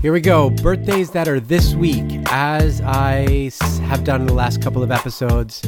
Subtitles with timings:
[0.00, 0.50] Here we go.
[0.50, 2.04] Birthdays that are this week.
[2.30, 3.50] As I
[3.82, 5.60] have done in the last couple of episodes,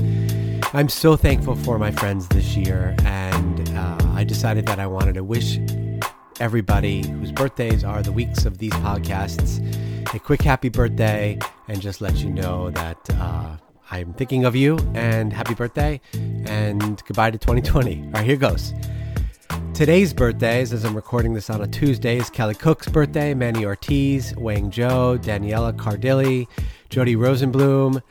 [0.72, 2.94] I'm so thankful for my friends this year.
[3.04, 5.58] And uh, I decided that I wanted to wish
[6.38, 9.58] everybody whose birthdays are the weeks of these podcasts
[10.14, 11.36] a quick happy birthday
[11.66, 13.56] and just let you know that uh,
[13.90, 16.00] I'm thinking of you and happy birthday
[16.46, 18.04] and goodbye to 2020.
[18.04, 18.72] All right, here goes.
[19.80, 24.36] Today's birthdays, as I'm recording this on a Tuesday, is Kelly Cook's birthday, Manny Ortiz,
[24.36, 26.46] Wang Zhou, Daniela Cardilli,
[26.90, 28.02] Jody Rosenblum.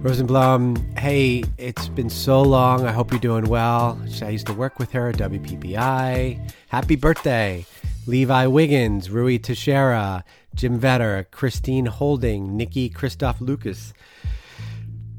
[0.00, 2.86] Rosenblum, hey, it's been so long.
[2.86, 4.00] I hope you're doing well.
[4.22, 6.50] I used to work with her at WPPI.
[6.68, 7.66] Happy birthday.
[8.06, 13.92] Levi Wiggins, Rui Teixeira, Jim Vetter, Christine Holding, Nikki Christoph Lucas,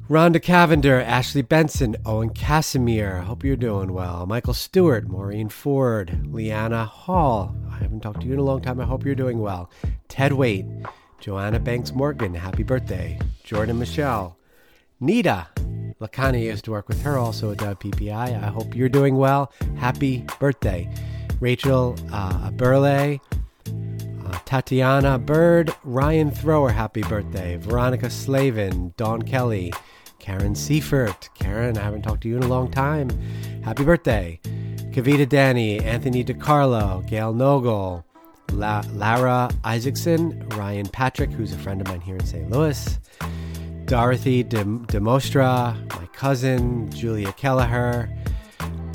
[0.09, 3.22] Rhonda Cavender, Ashley Benson, Owen Casimir.
[3.22, 4.26] Hope you're doing well.
[4.26, 7.55] Michael Stewart, Maureen Ford, Leanna Hall.
[7.72, 8.82] I haven't talked to you in a long time.
[8.82, 9.70] I hope you're doing well.
[10.07, 10.65] Ted Waite,
[11.20, 12.34] Joanna Banks Morgan.
[12.34, 13.20] Happy birthday.
[13.43, 14.35] Jordan Michelle,
[14.99, 15.48] Nita.
[16.02, 18.43] Lakani used to work with her also at WPPI.
[18.43, 19.54] I hope you're doing well.
[19.77, 20.90] Happy birthday.
[21.40, 23.21] Rachel uh, Burley,
[24.26, 27.57] uh, Tatiana Bird, Ryan Thrower, happy birthday.
[27.57, 29.71] Veronica Slavin, Dawn Kelly,
[30.20, 31.29] Karen Seifert.
[31.34, 33.09] Karen, I haven't talked to you in a long time.
[33.63, 34.39] Happy birthday.
[34.91, 38.03] Kavita Danny, Anthony DiCarlo, Gail Nogel,
[38.51, 42.49] La- Lara Isaacson, Ryan Patrick, who's a friend of mine here in St.
[42.49, 42.99] Louis,
[43.85, 48.09] Dorothy De- Demostra, my cousin, Julia Kelleher,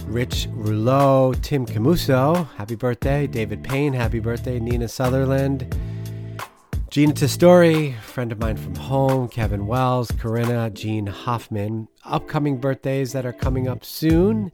[0.07, 3.27] Rich Rouleau, Tim Camuso, happy birthday.
[3.27, 4.61] David Payne, happy birthday.
[4.61, 5.75] Nina Sutherland,
[6.95, 11.89] Gina Testori, friend of mine from home, Kevin Wells, Corinna, Jean Hoffman.
[12.05, 14.53] Upcoming birthdays that are coming up soon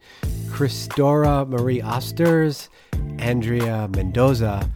[0.48, 2.70] Christora Marie Osters,
[3.18, 4.70] Andrea Mendoza,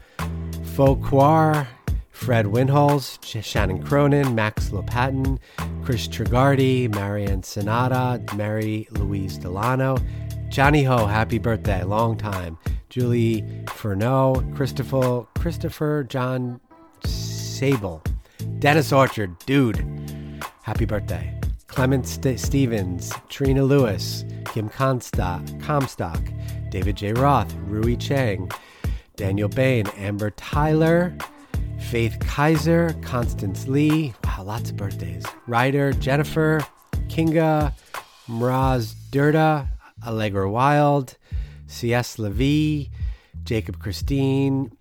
[0.77, 1.67] Fauquar,
[2.11, 5.39] Fred Winholz, Shannon Cronin, Max Lopatin,
[5.83, 9.97] Chris Trigardi, Marianne Sonata, Mary Louise Delano,
[10.51, 12.59] Johnny Ho, happy birthday, long time.
[12.91, 16.61] Julie Furneaux, Christopher, Christopher John
[17.55, 18.03] Sable,
[18.59, 19.77] Dennis Orchard, dude,
[20.63, 21.39] happy birthday.
[21.69, 26.21] Clement St- Stevens, Trina Lewis, Kim Comstock, Comstock,
[26.71, 27.13] David J.
[27.13, 28.51] Roth, Rui Chang,
[29.15, 31.17] Daniel Bain, Amber Tyler,
[31.79, 34.15] Faith Kaiser, Constance Lee.
[34.25, 35.25] Wow, lots of birthdays.
[35.47, 36.61] Ryder, Jennifer,
[37.07, 37.73] Kinga,
[38.29, 39.69] Mraz Durda,
[40.05, 41.17] Allegra Wild,
[41.69, 42.19] C.S.
[42.19, 42.91] Levy,
[43.45, 44.73] Jacob Christine,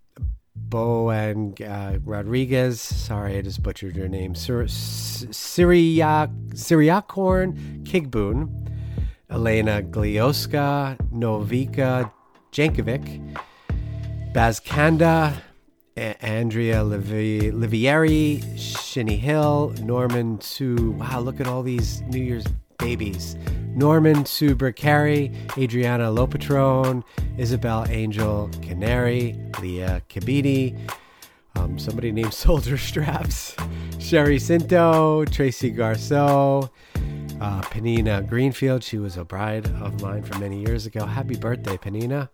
[0.74, 2.82] Bo and uh, Rodriguez.
[2.82, 4.34] Sorry, I just butchered your name.
[4.34, 8.50] Syriac, Syriacorn Kigboon,
[9.30, 12.12] Elena Glioska, Novika
[12.52, 13.38] Jankovic,
[14.34, 15.36] Bazkanda,
[15.96, 20.96] A- Andrea Livi- Livieri, Shinny Hill, Norman Sue.
[20.98, 22.48] Wow, look at all these New Year's
[22.78, 23.36] babies.
[23.76, 27.04] Norman Sue Carey, Adriana Lopatron,
[27.38, 30.78] Isabel Angel Canary, Leah Kabidi,
[31.56, 33.56] um, somebody named Soldier Straps,
[34.00, 36.70] Sherry Cinto, Tracy Garceau,
[37.42, 38.84] uh, Panina Greenfield.
[38.84, 41.06] She was a bride of mine for many years ago.
[41.06, 42.30] Happy birthday, Panina.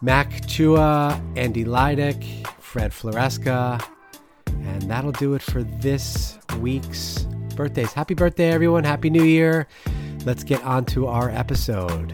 [0.00, 3.82] Mac Chua, Andy Leidick, Fred Floresca.
[4.46, 7.26] And that'll do it for this week's
[7.56, 7.92] birthdays.
[7.92, 8.84] Happy birthday, everyone.
[8.84, 9.66] Happy New Year.
[10.24, 12.12] Let's get on to our episode.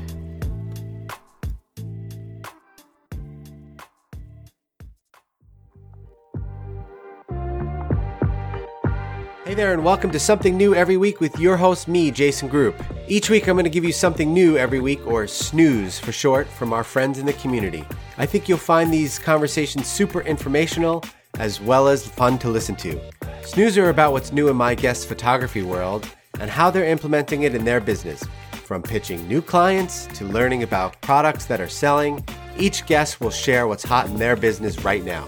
[9.44, 12.74] Hey there, and welcome to Something New Every Week with your host, me, Jason Groupp.
[13.06, 16.48] Each week, I'm going to give you something new every week, or snooze for short,
[16.48, 17.84] from our friends in the community.
[18.16, 21.04] I think you'll find these conversations super informational
[21.38, 22.98] as well as fun to listen to.
[23.44, 26.08] Snooze are about what's new in my guest photography world
[26.38, 28.24] and how they're implementing it in their business.
[28.64, 32.24] From pitching new clients to learning about products that are selling,
[32.56, 35.26] each guest will share what's hot in their business right now.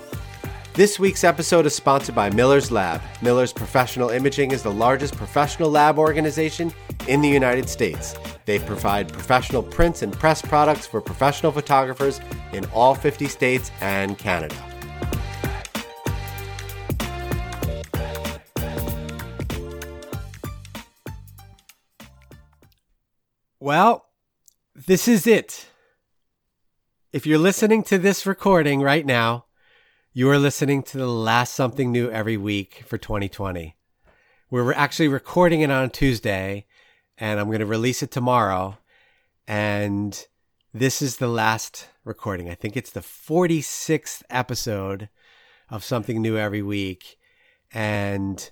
[0.75, 3.03] This week's episode is sponsored by Miller's Lab.
[3.21, 6.73] Miller's Professional Imaging is the largest professional lab organization
[7.09, 8.15] in the United States.
[8.45, 12.21] They provide professional prints and press products for professional photographers
[12.53, 14.74] in all 50 states and Canada.
[23.65, 24.05] Well,
[24.75, 25.69] this is it.
[27.15, 29.47] If you're listening to this recording right now,
[30.13, 33.75] you are listening to the last something new every week for 2020.
[34.51, 36.67] We're actually recording it on Tuesday
[37.17, 38.77] and I'm going to release it tomorrow.
[39.49, 40.27] And
[40.75, 42.51] this is the last recording.
[42.51, 45.09] I think it's the 46th episode
[45.71, 47.17] of something new every week.
[47.73, 48.51] And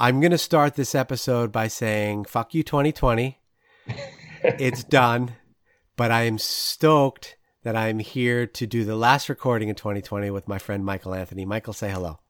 [0.00, 3.38] I'm going to start this episode by saying, fuck you, 2020.
[4.42, 5.34] It's done.
[5.96, 10.48] But I am stoked that I'm here to do the last recording in 2020 with
[10.48, 11.44] my friend Michael Anthony.
[11.44, 12.20] Michael, say hello.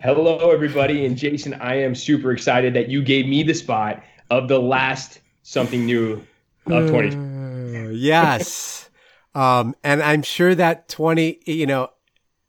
[0.00, 1.06] Hello, everybody.
[1.06, 5.20] And Jason, I am super excited that you gave me the spot of the last
[5.42, 6.22] something new
[6.66, 7.16] of 2020.
[7.16, 8.90] Uh, yes.
[9.34, 11.90] um, and I'm sure that 20, you know,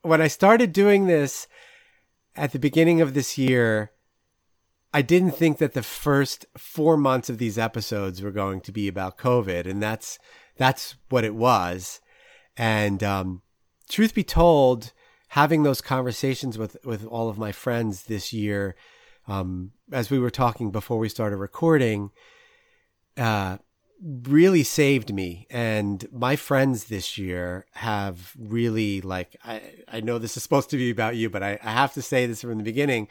[0.02, 1.48] when I started doing this
[2.36, 3.92] at the beginning of this year,
[4.94, 8.88] I didn't think that the first four months of these episodes were going to be
[8.88, 9.66] about COVID.
[9.66, 10.18] And that's,
[10.56, 12.00] that's what it was.
[12.56, 13.42] And, um,
[13.90, 14.94] truth be told,
[15.30, 18.76] having those conversations with with all of my friends this year,
[19.28, 22.12] um, as we were talking before we started recording,
[23.18, 23.58] uh,
[24.24, 25.48] really saved me.
[25.50, 30.78] And my friends this year have really like I I know this is supposed to
[30.78, 33.08] be about you, but I, I have to say this from the beginning.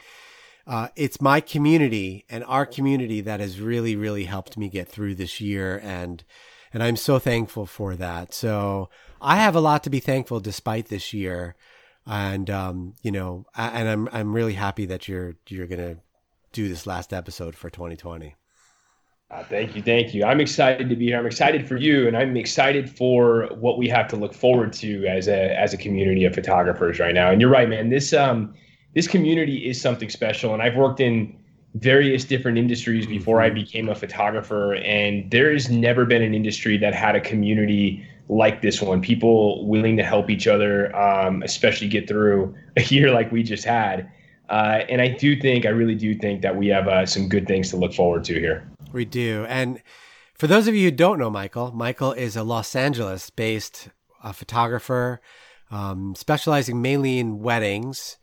[0.66, 5.14] Uh, it's my community and our community that has really, really helped me get through
[5.14, 6.24] this year, and
[6.72, 8.34] and I'm so thankful for that.
[8.34, 8.90] So
[9.20, 11.56] I have a lot to be thankful despite this year
[12.06, 15.96] and um, you know, and I'm I'm really happy that you're you're gonna
[16.52, 18.34] do this last episode for 2020.
[19.28, 20.24] Uh, thank you, thank you.
[20.24, 21.18] I'm excited to be here.
[21.18, 25.04] I'm excited for you, and I'm excited for what we have to look forward to
[25.06, 27.30] as a as a community of photographers right now.
[27.30, 27.90] And you're right, man.
[27.90, 28.54] This um
[28.96, 31.36] this community is something special, and I've worked in
[31.74, 33.56] various different industries before I mm-hmm.
[33.56, 38.62] became a photographer, and there has never been an industry that had a community like
[38.62, 39.02] this one.
[39.02, 43.66] People willing to help each other, um, especially get through a year like we just
[43.66, 44.10] had.
[44.48, 47.46] Uh, and I do think, I really do think that we have uh, some good
[47.46, 48.66] things to look forward to here.
[48.92, 49.44] We do.
[49.46, 49.82] And
[50.32, 53.90] for those of you who don't know Michael, Michael is a Los Angeles based
[54.22, 55.20] uh, photographer,
[55.70, 58.16] um, specializing mainly in weddings.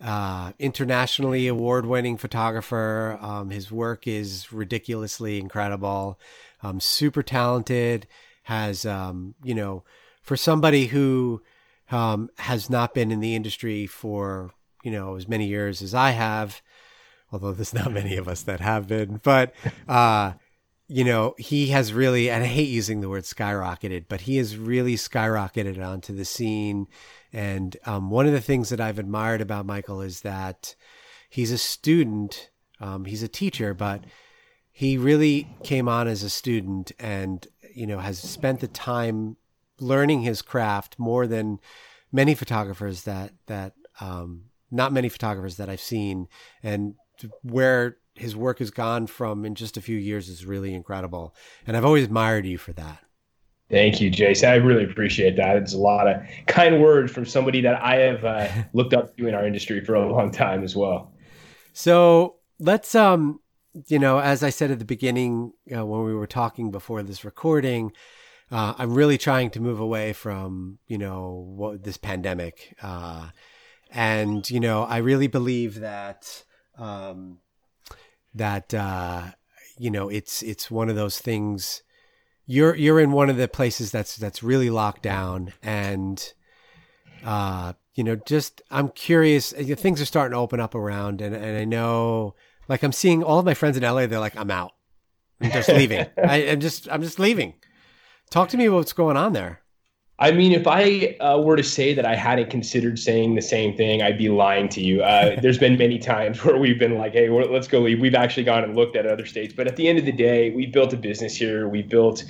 [0.00, 3.18] Uh, internationally award winning photographer.
[3.20, 6.20] Um, his work is ridiculously incredible.
[6.62, 8.06] Um, super talented
[8.44, 9.82] has, um, you know,
[10.22, 11.42] for somebody who
[11.90, 14.52] um, has not been in the industry for,
[14.84, 16.62] you know, as many years as I have,
[17.32, 19.52] although there's not many of us that have been, but,
[19.88, 20.34] uh,
[20.88, 24.56] you know, he has really, and I hate using the word skyrocketed, but he has
[24.56, 26.86] really skyrocketed onto the scene.
[27.32, 30.74] And um, one of the things that I've admired about Michael is that
[31.28, 32.50] he's a student,
[32.80, 34.02] um, he's a teacher, but
[34.72, 37.46] he really came on as a student and
[37.78, 39.36] you know, has spent the time
[39.78, 41.60] learning his craft more than
[42.10, 46.26] many photographers that that um, not many photographers that I've seen,
[46.60, 46.96] and
[47.42, 51.34] where his work has gone from in just a few years is really incredible.
[51.66, 52.98] And I've always admired you for that.
[53.70, 54.48] Thank you, Jason.
[54.48, 55.56] I really appreciate that.
[55.56, 59.26] It's a lot of kind words from somebody that I have uh, looked up to
[59.26, 61.12] in our industry for a long time as well.
[61.74, 63.40] So let's um
[63.86, 67.24] you know, as I said at the beginning uh, when we were talking before this
[67.24, 67.92] recording,
[68.50, 73.28] uh, I'm really trying to move away from you know what, this pandemic, uh,
[73.90, 76.44] and you know, I really believe that
[76.78, 77.38] um,
[78.38, 79.32] that uh,
[79.78, 81.82] you know it's it's one of those things.
[82.46, 86.32] You're you're in one of the places that's that's really locked down, and
[87.24, 89.52] uh, you know, just I'm curious.
[89.52, 92.34] Things are starting to open up around, and and I know
[92.68, 94.06] like I'm seeing all of my friends in LA.
[94.06, 94.72] They're like, I'm out.
[95.40, 96.06] I'm just leaving.
[96.16, 97.54] I, am just, I'm just leaving.
[98.30, 99.62] Talk to me about what's going on there.
[100.20, 103.76] I mean, if I uh, were to say that I hadn't considered saying the same
[103.76, 105.00] thing, I'd be lying to you.
[105.02, 108.44] Uh, there's been many times where we've been like, "Hey, let's go leave." We've actually
[108.44, 110.92] gone and looked at other states, but at the end of the day, we built
[110.92, 111.68] a business here.
[111.68, 112.24] We built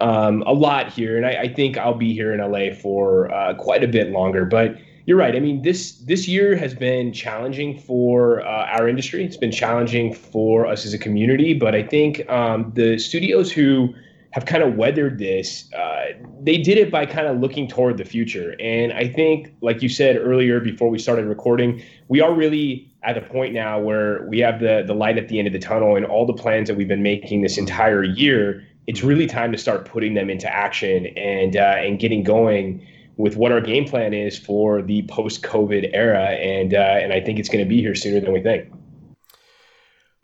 [0.00, 3.54] um, a lot here, and I, I, think I'll be here in LA for uh,
[3.54, 4.44] quite a bit longer.
[4.44, 4.76] But
[5.06, 5.34] you're right.
[5.34, 9.24] I mean, this this year has been challenging for uh, our industry.
[9.24, 11.54] It's been challenging for us as a community.
[11.54, 13.94] But I think um, the studios who
[14.38, 18.04] have kind of weathered this, uh, they did it by kind of looking toward the
[18.04, 18.54] future.
[18.60, 23.18] And I think, like you said earlier before we started recording, we are really at
[23.18, 25.96] a point now where we have the the light at the end of the tunnel,
[25.96, 28.64] and all the plans that we've been making this entire year.
[28.86, 33.34] It's really time to start putting them into action and uh, and getting going with
[33.36, 37.48] what our game plan is for the post-COVID era, and uh, and I think it's
[37.48, 38.72] going to be here sooner than we think.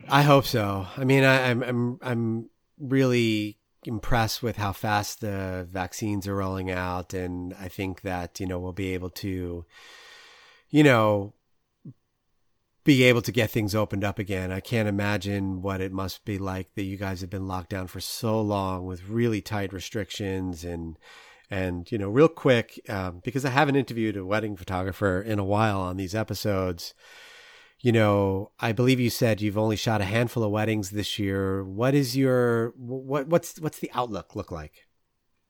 [0.08, 0.86] I hope so.
[0.96, 6.70] I mean, I, I'm I'm I'm really impressed with how fast the vaccines are rolling
[6.70, 9.64] out, and I think that you know we'll be able to,
[10.70, 11.34] you know,
[12.84, 14.52] be able to get things opened up again.
[14.52, 17.86] I can't imagine what it must be like that you guys have been locked down
[17.86, 20.98] for so long with really tight restrictions and
[21.50, 25.44] And, you know, real quick, um, because I haven't interviewed a wedding photographer in a
[25.44, 26.94] while on these episodes,
[27.84, 31.62] you know, I believe you said you've only shot a handful of weddings this year.
[31.62, 34.86] What is your what what's what's the outlook look like?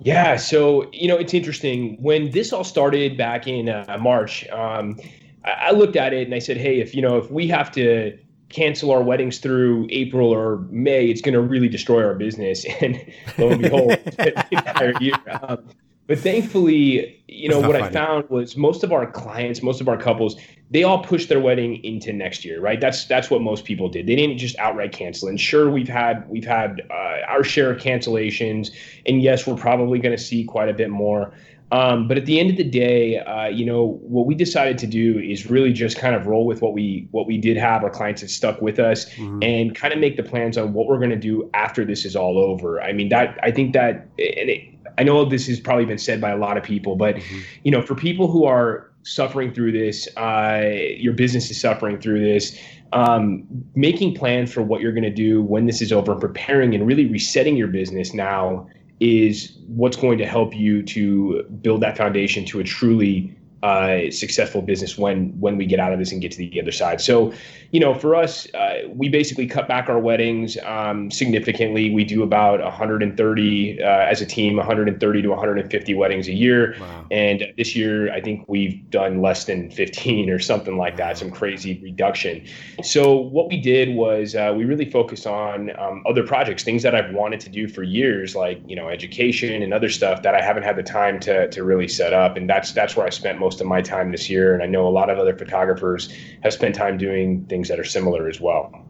[0.00, 1.96] Yeah, so you know, it's interesting.
[2.02, 4.98] When this all started back in uh, March, um,
[5.44, 7.70] I, I looked at it and I said, "Hey, if you know, if we have
[7.72, 12.66] to cancel our weddings through April or May, it's going to really destroy our business."
[12.80, 12.96] And
[13.38, 15.14] lo and behold, the entire year.
[15.40, 15.68] Um,
[16.06, 17.84] but thankfully, you know, what funny.
[17.84, 20.37] I found was most of our clients, most of our couples,
[20.70, 22.80] they all pushed their wedding into next year, right?
[22.80, 24.06] That's that's what most people did.
[24.06, 25.28] They didn't just outright cancel.
[25.28, 28.70] And sure, we've had we've had uh, our share of cancellations,
[29.06, 31.32] and yes, we're probably going to see quite a bit more.
[31.73, 34.87] Um, but at the end of the day, uh, you know, what we decided to
[34.87, 37.82] do is really just kind of roll with what we what we did have.
[37.82, 39.42] Our clients had stuck with us, mm-hmm.
[39.42, 42.14] and kind of make the plans on what we're going to do after this is
[42.14, 42.80] all over.
[42.82, 46.20] I mean, that I think that, and it, I know this has probably been said
[46.20, 47.40] by a lot of people, but mm-hmm.
[47.62, 50.62] you know, for people who are suffering through this, uh,
[50.96, 52.58] your business is suffering through this.
[52.92, 56.74] Um, making plans for what you're going to do when this is over, and preparing
[56.74, 58.68] and really resetting your business now
[59.00, 64.61] is what's going to help you to build that foundation to a truly uh, successful
[64.61, 67.00] business when when we get out of this and get to the other side.
[67.00, 67.33] So,
[67.71, 71.90] you know, for us, uh, we basically cut back our weddings um, significantly.
[71.90, 76.76] We do about 130 uh, as a team, 130 to 150 weddings a year.
[76.78, 77.06] Wow.
[77.11, 81.16] And this year, I think we've done less than 15 or something like that.
[81.16, 82.47] Some crazy reduction.
[82.83, 86.94] So what we did was uh, we really focused on um, other projects, things that
[86.94, 90.42] I've wanted to do for years, like you know, education and other stuff that I
[90.42, 92.37] haven't had the time to to really set up.
[92.37, 94.52] And that's that's where I spent most most of my time this year.
[94.52, 97.84] And I know a lot of other photographers have spent time doing things that are
[97.84, 98.84] similar as well.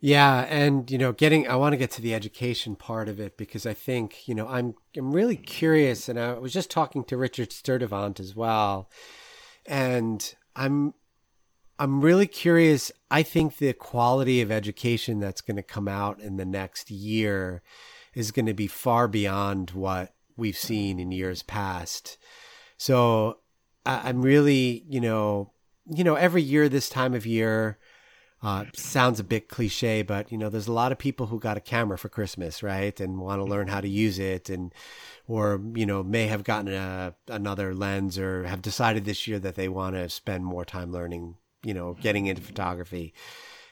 [0.00, 3.38] Yeah, and you know, getting I want to get to the education part of it
[3.38, 7.16] because I think, you know, I'm I'm really curious and I was just talking to
[7.16, 8.90] Richard Sturdivant as well.
[9.64, 10.92] And I'm
[11.78, 12.92] I'm really curious.
[13.10, 17.62] I think the quality of education that's going to come out in the next year
[18.14, 22.18] is going to be far beyond what we've seen in years past.
[22.76, 23.38] So
[23.84, 25.52] I, am really, you know,
[25.86, 27.78] you know, every year this time of year,
[28.42, 31.56] uh, sounds a bit cliche, but you know, there's a lot of people who got
[31.56, 34.72] a camera for Christmas, right, and want to learn how to use it, and
[35.26, 39.56] or you know, may have gotten a, another lens, or have decided this year that
[39.56, 43.12] they want to spend more time learning, you know, getting into photography,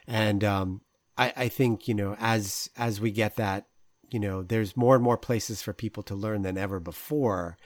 [0.08, 0.80] and um,
[1.16, 3.68] I, I think you know, as as we get that,
[4.10, 7.56] you know, there's more and more places for people to learn than ever before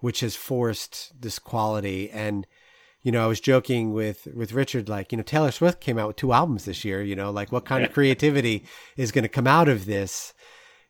[0.00, 2.10] which has forced this quality.
[2.10, 2.46] And,
[3.02, 6.08] you know, I was joking with, with Richard, like, you know, Taylor Swift came out
[6.08, 9.28] with two albums this year, you know, like what kind of creativity is going to
[9.28, 10.34] come out of this,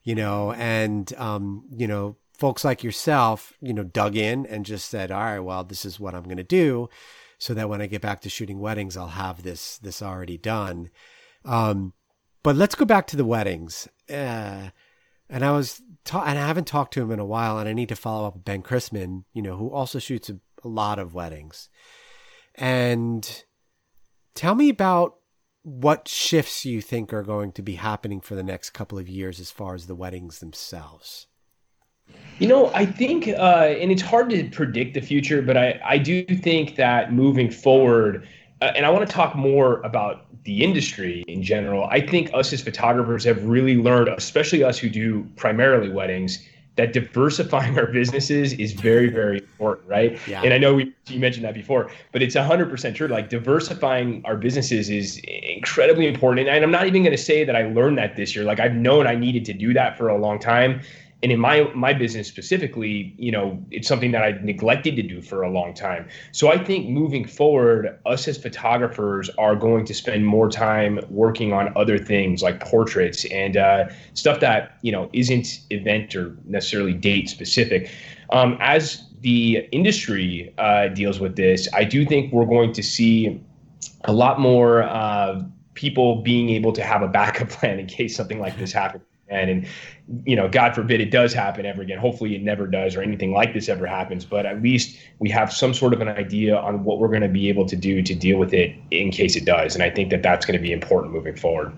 [0.03, 4.89] you know, and, um, you know, folks like yourself, you know, dug in and just
[4.89, 6.89] said, all right, well, this is what I'm going to do
[7.39, 10.91] so that when I get back to shooting weddings, I'll have this, this already done.
[11.45, 11.93] Um,
[12.43, 13.89] but let's go back to the weddings.
[14.09, 14.69] Uh,
[15.29, 17.73] and I was ta- and I haven't talked to him in a while, and I
[17.73, 20.99] need to follow up with Ben Chrisman, you know, who also shoots a, a lot
[20.99, 21.69] of weddings.
[22.55, 23.45] And
[24.35, 25.17] tell me about
[25.63, 29.41] what shifts you think are going to be happening for the next couple of years
[29.41, 31.27] as far as the weddings themselves.
[32.39, 35.99] You know, I think, uh, and it's hard to predict the future, but I, I
[35.99, 38.29] do think that moving forward,
[38.61, 42.53] uh, and I want to talk more about the industry in general, I think us
[42.53, 46.47] as photographers have really learned, especially us who do primarily weddings,
[46.77, 50.19] that diversifying our businesses is very, very important, right?
[50.27, 50.43] Yeah.
[50.43, 53.09] And I know we, you mentioned that before, but it's 100% true.
[53.09, 56.49] Like diversifying our businesses is incredibly important.
[56.49, 58.45] And I'm not even going to say that I learned that this year.
[58.45, 60.83] Like I've known I needed to do that for a long time
[61.23, 65.23] and in my my business specifically you know it's something that i neglected to do
[65.23, 66.09] for a long time.
[66.33, 71.53] So i think moving forward us as photographers are going to spend more time working
[71.53, 76.93] on other things like portraits and uh, stuff that you know isn't event or necessarily
[76.93, 77.91] date specific.
[78.31, 83.41] Um, as the industry uh, deals with this i do think we're going to see
[84.05, 85.43] a lot more uh,
[85.75, 89.51] people being able to have a backup plan in case something like this happens and
[89.51, 89.67] and
[90.25, 91.99] you know god forbid it does happen ever again.
[91.99, 94.25] Hopefully it never does or anything like this ever happens.
[94.25, 97.29] But at least we have some sort of an idea on what we're going to
[97.29, 99.75] be able to do to deal with it in case it does.
[99.75, 101.73] And i think that that's going to be important moving forward.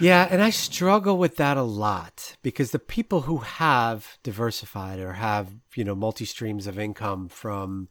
[0.00, 5.12] Yeah and i struggle with that a lot because the people who have diversified or
[5.12, 7.88] have you know multi streams of income from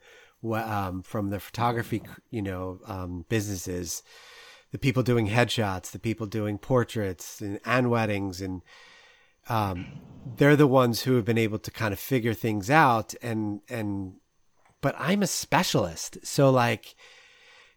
[0.54, 4.02] um, from the photography you know um, businesses
[4.72, 8.62] the people doing headshots, the people doing portraits and, and weddings, and
[9.50, 9.86] um,
[10.38, 14.16] they're the ones who have been able to kind of figure things out and and
[14.82, 16.18] but I'm a specialist.
[16.24, 16.96] So like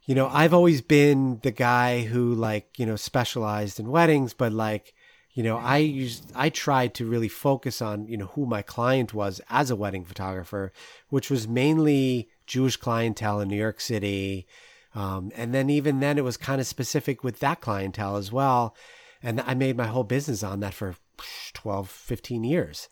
[0.06, 4.52] you know, I've always been the guy who like, you know, specialized in weddings, but
[4.52, 4.94] like,
[5.32, 9.14] you know, I used I tried to really focus on, you know, who my client
[9.14, 10.72] was as a wedding photographer,
[11.08, 14.46] which was mainly Jewish clientele in New York City.
[14.94, 18.76] Um, and then even then it was kind of specific with that clientele as well.
[19.22, 20.94] And I made my whole business on that for
[21.54, 22.88] 12, 15 years.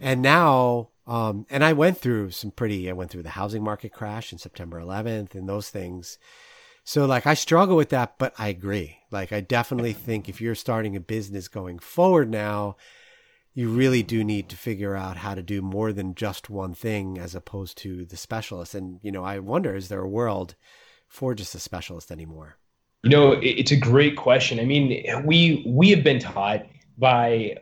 [0.00, 3.92] And now, um, and I went through some pretty, I went through the housing market
[3.92, 6.18] crash in September 11th and those things.
[6.84, 8.98] So, like, I struggle with that, but I agree.
[9.10, 12.76] Like, I definitely think if you're starting a business going forward now,
[13.54, 17.18] you really do need to figure out how to do more than just one thing
[17.18, 18.74] as opposed to the specialist.
[18.74, 20.54] And, you know, I wonder is there a world
[21.12, 22.56] for just a specialist anymore?
[23.04, 24.58] You know, it's a great question.
[24.58, 26.64] I mean, we we have been taught
[26.96, 27.58] by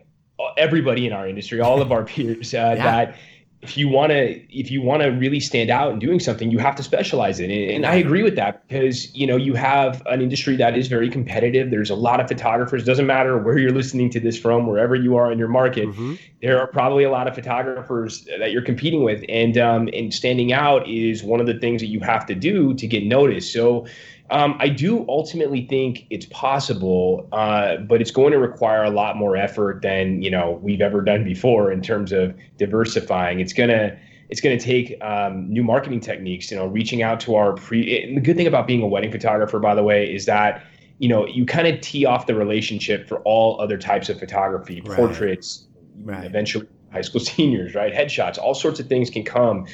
[0.57, 2.83] everybody in our industry, all of our peers, uh, yeah.
[2.83, 3.17] that
[3.61, 6.57] if you want to if you want to really stand out in doing something you
[6.57, 7.73] have to specialize in it.
[7.73, 11.09] And i agree with that because you know you have an industry that is very
[11.09, 11.69] competitive.
[11.69, 12.83] There's a lot of photographers.
[12.83, 16.15] Doesn't matter where you're listening to this from wherever you are in your market mm-hmm.
[16.41, 19.23] there are probably a lot of photographers that you're competing with.
[19.29, 22.73] And um, and standing out is one of the things that you have to do
[22.73, 23.53] to get noticed.
[23.53, 23.85] So
[24.31, 29.17] um, I do ultimately think it's possible, uh, but it's going to require a lot
[29.17, 33.41] more effort than you know we've ever done before in terms of diversifying.
[33.41, 33.97] It's gonna
[34.29, 36.49] it's going to take um, new marketing techniques.
[36.49, 38.03] You know, reaching out to our pre.
[38.03, 40.63] And the good thing about being a wedding photographer, by the way, is that
[40.99, 44.81] you know you kind of tee off the relationship for all other types of photography,
[44.85, 44.95] right.
[44.95, 45.67] portraits,
[46.03, 46.23] right.
[46.23, 47.93] eventually high school seniors, right?
[47.93, 49.67] Headshots, all sorts of things can come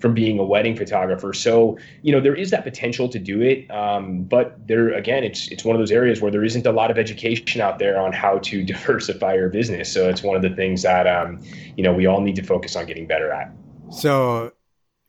[0.00, 1.32] from being a wedding photographer.
[1.32, 3.70] So, you know, there is that potential to do it.
[3.70, 6.90] Um, but there, again, it's, it's one of those areas where there isn't a lot
[6.90, 9.92] of education out there on how to diversify your business.
[9.92, 11.40] So it's one of the things that, um,
[11.76, 13.52] you know, we all need to focus on getting better at.
[13.90, 14.52] So,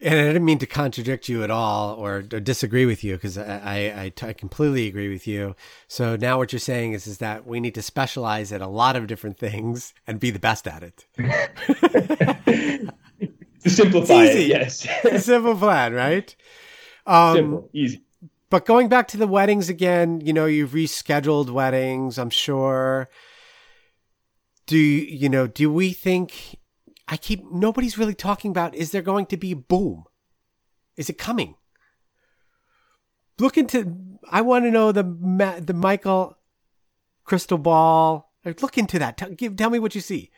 [0.02, 3.38] and I didn't mean to contradict you at all or, or disagree with you because
[3.38, 5.56] I, I, I, completely agree with you.
[5.88, 8.96] So now what you're saying is, is that we need to specialize at a lot
[8.96, 11.06] of different things and be the best at it.
[13.64, 14.88] to simplify it, yes.
[15.24, 16.36] simple plan, right?
[17.06, 18.04] Um, Simple, easy.
[18.50, 23.10] But going back to the weddings again, you know, you've rescheduled weddings, I'm sure.
[24.68, 26.58] Do you, you know, do we think
[27.08, 30.04] I keep nobody's really talking about is there going to be boom?
[30.98, 31.56] Is it coming?
[33.40, 33.98] Look into
[34.30, 35.04] I want to know the
[35.64, 36.38] the Michael
[37.24, 38.34] crystal ball.
[38.44, 39.18] Look into that.
[39.18, 40.32] Tell, give, tell me what you see.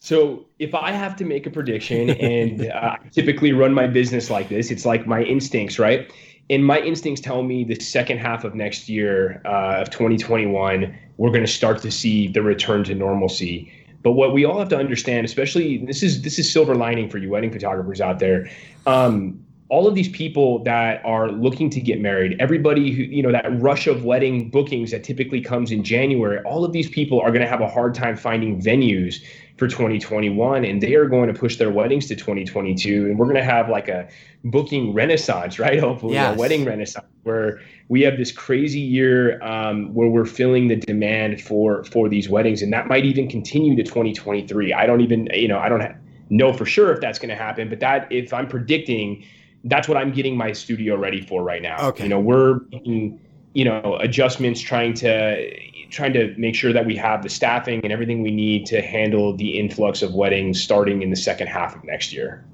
[0.00, 4.30] So if I have to make a prediction, and uh, I typically run my business
[4.30, 6.10] like this, it's like my instincts, right?
[6.48, 11.30] And my instincts tell me the second half of next year uh, of 2021, we're
[11.30, 13.72] going to start to see the return to normalcy.
[14.02, 17.18] But what we all have to understand, especially this is this is silver lining for
[17.18, 18.50] you wedding photographers out there.
[18.86, 23.30] Um, all of these people that are looking to get married, everybody who, you know,
[23.30, 27.30] that rush of wedding bookings that typically comes in January, all of these people are
[27.30, 29.22] going to have a hard time finding venues
[29.60, 33.36] for 2021 and they are going to push their weddings to 2022 and we're going
[33.36, 34.08] to have like a
[34.44, 36.34] booking renaissance right hopefully yes.
[36.34, 41.42] a wedding renaissance where we have this crazy year um, where we're filling the demand
[41.42, 45.46] for for these weddings and that might even continue to 2023 i don't even you
[45.46, 45.94] know i don't
[46.30, 49.22] know for sure if that's going to happen but that if i'm predicting
[49.64, 53.20] that's what i'm getting my studio ready for right now okay you know we're making
[53.54, 55.50] you know adjustments trying to
[55.90, 59.36] trying to make sure that we have the staffing and everything we need to handle
[59.36, 62.44] the influx of weddings starting in the second half of next year.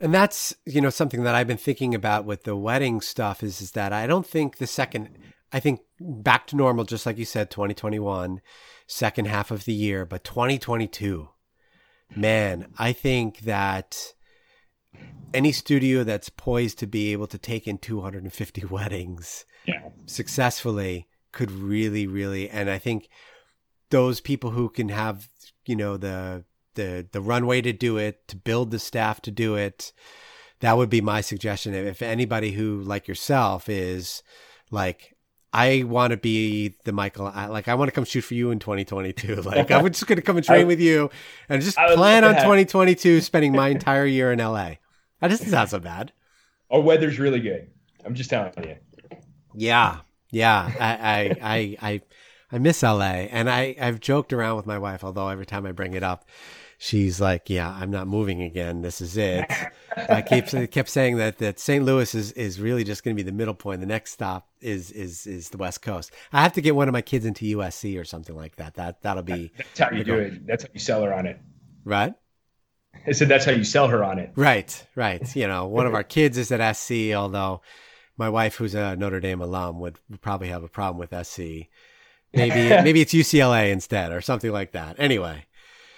[0.00, 3.60] And that's, you know, something that I've been thinking about with the wedding stuff is,
[3.60, 5.10] is that I don't think the second,
[5.52, 8.40] I think back to normal, just like you said, 2021,
[8.86, 11.28] second half of the year, but 2022,
[12.16, 14.13] man, I think that
[15.34, 19.88] any studio that's poised to be able to take in 250 weddings yeah.
[20.06, 23.08] successfully could really, really, and I think
[23.90, 25.28] those people who can have,
[25.66, 26.44] you know, the
[26.74, 29.92] the the runway to do it, to build the staff to do it,
[30.60, 31.74] that would be my suggestion.
[31.74, 34.22] If anybody who, like yourself, is
[34.70, 35.16] like,
[35.52, 38.58] I want to be the Michael, like I want to come shoot for you in
[38.58, 39.42] 2022.
[39.42, 41.10] Like I'm just going to come and train with you
[41.48, 44.74] and just plan on 2022, spending my entire year in LA.
[45.24, 46.12] That doesn't sound so bad.
[46.70, 47.70] Our weather's really good.
[48.04, 48.76] I'm just telling you.
[49.54, 52.00] Yeah, yeah, I, I, I, I,
[52.52, 55.02] I miss LA, and I, I've joked around with my wife.
[55.02, 56.28] Although every time I bring it up,
[56.76, 58.82] she's like, "Yeah, I'm not moving again.
[58.82, 59.50] This is it."
[59.96, 61.82] I keep kept saying that that St.
[61.82, 63.80] Louis is is really just going to be the middle point.
[63.80, 66.10] The next stop is is is the West Coast.
[66.34, 68.74] I have to get one of my kids into USC or something like that.
[68.74, 69.52] That that'll be.
[69.56, 70.46] That's how you do it.
[70.46, 71.40] That's how you sell her on it.
[71.82, 72.12] Right.
[73.06, 74.32] I said that's how you sell her on it.
[74.34, 75.34] Right, right.
[75.36, 77.60] You know, one of our kids is at SC, although
[78.16, 81.68] my wife, who's a Notre Dame alum, would probably have a problem with SC.
[82.32, 84.96] Maybe maybe it's UCLA instead or something like that.
[84.98, 85.44] Anyway,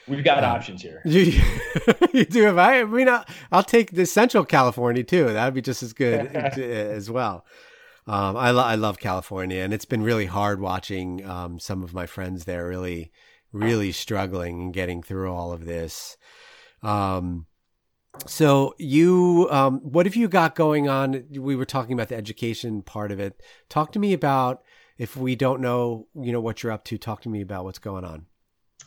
[0.08, 1.02] we've got um, options here.
[1.04, 1.22] You,
[2.12, 2.48] you do.
[2.48, 5.26] If I, I mean, I'll, I'll, take the Central California too.
[5.26, 7.44] That would be just as good as well.
[8.08, 11.92] Um, I, lo- I love California, and it's been really hard watching um, some of
[11.92, 13.10] my friends there really,
[13.52, 16.16] really struggling and getting through all of this.
[16.82, 17.46] Um,
[18.26, 21.24] so you, um, what have you got going on?
[21.30, 23.42] We were talking about the education part of it.
[23.68, 24.62] Talk to me about
[24.98, 26.98] if we don't know, you know, what you're up to.
[26.98, 28.26] Talk to me about what's going on.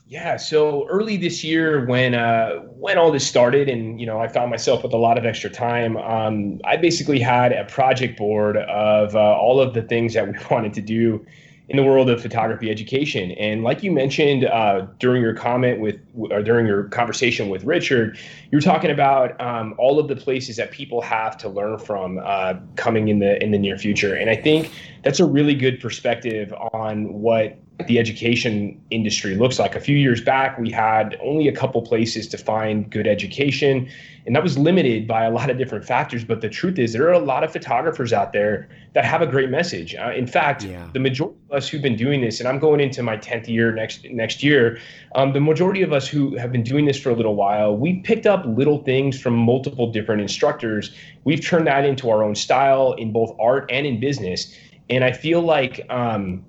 [0.08, 4.28] Yeah, so early this year, when uh, when all this started, and you know, I
[4.28, 5.98] found myself with a lot of extra time.
[5.98, 10.34] Um, I basically had a project board of uh, all of the things that we
[10.50, 11.24] wanted to do
[11.70, 13.32] in the world of photography education.
[13.34, 18.18] And like you mentioned uh, during your comment with, or during your conversation with Richard,
[18.52, 22.20] you were talking about um, all of the places that people have to learn from
[22.24, 24.16] uh, coming in the in the near future.
[24.16, 24.72] And I think
[25.04, 29.76] that's a really good perspective on what the education industry looks like.
[29.76, 33.90] A few years back, we had only a couple places to find good education,
[34.26, 36.26] and that was limited by a lot of different factors.
[36.26, 39.28] But the truth is, there are a lot of photographers out there that have a
[39.28, 39.96] great message.
[39.96, 40.90] Uh, in fact, yeah.
[40.92, 43.72] the majority of us who've been doing this, and I'm going into my 10th year
[43.72, 44.78] next next year,
[45.16, 48.02] um, the majority of us who have been doing this for a little while, we
[48.02, 50.94] picked up little things from multiple different instructors.
[51.24, 54.54] We've turned that into our own style in both art and in business.
[54.90, 56.44] And I feel like um,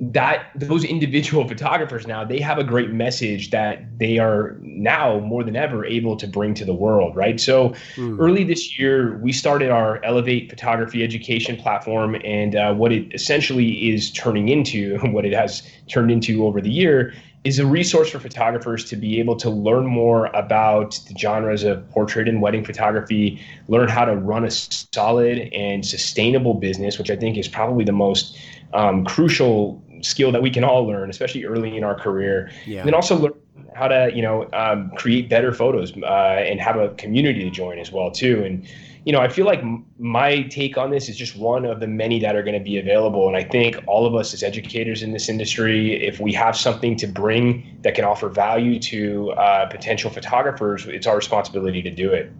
[0.00, 5.42] that those individual photographers now they have a great message that they are now more
[5.42, 8.16] than ever able to bring to the world right so mm.
[8.20, 13.90] early this year we started our elevate photography education platform and uh, what it essentially
[13.90, 17.12] is turning into what it has turned into over the year
[17.44, 21.88] is a resource for photographers to be able to learn more about the genres of
[21.90, 27.16] portrait and wedding photography, learn how to run a solid and sustainable business, which I
[27.16, 28.36] think is probably the most
[28.74, 32.50] um, crucial skill that we can all learn, especially early in our career.
[32.66, 32.80] Yeah.
[32.80, 33.34] And then also learn
[33.74, 37.78] how to, you know, um, create better photos uh, and have a community to join
[37.78, 38.42] as well too.
[38.44, 38.66] And
[39.08, 39.62] you know, I feel like
[39.98, 42.78] my take on this is just one of the many that are going to be
[42.78, 43.26] available.
[43.26, 46.94] And I think all of us as educators in this industry, if we have something
[46.96, 52.12] to bring that can offer value to uh, potential photographers, it's our responsibility to do
[52.12, 52.30] it.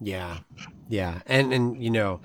[0.00, 0.38] Yeah,
[0.88, 2.20] yeah, and and you know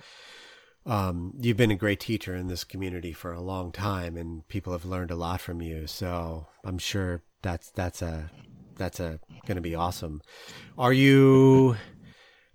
[0.87, 4.71] um, you've been a great teacher in this community for a long time, and people
[4.71, 5.85] have learned a lot from you.
[5.85, 8.31] So I'm sure that's that's a
[8.77, 10.21] that's a going to be awesome.
[10.77, 11.75] Are you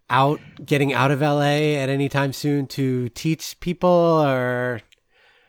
[0.09, 4.81] out getting out of LA at any time soon to teach people, or?